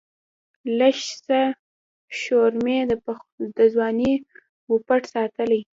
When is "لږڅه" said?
0.79-1.41